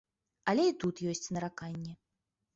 [0.53, 1.93] Але і тут ёсць нараканні.